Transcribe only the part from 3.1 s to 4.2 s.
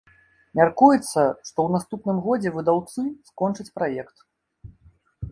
скончаць праект.